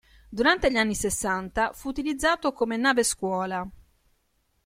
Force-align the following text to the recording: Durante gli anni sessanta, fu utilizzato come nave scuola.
Durante 0.29 0.71
gli 0.71 0.77
anni 0.77 0.95
sessanta, 0.95 1.73
fu 1.73 1.87
utilizzato 1.87 2.53
come 2.53 2.75
nave 2.75 3.03
scuola. 3.03 3.63